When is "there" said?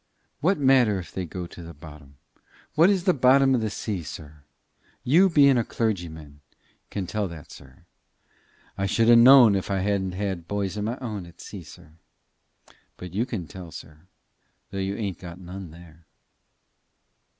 15.69-16.07